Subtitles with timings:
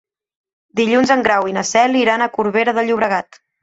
[0.79, 3.45] Dilluns en Grau i na Cel iran a Corbera de Llobregat.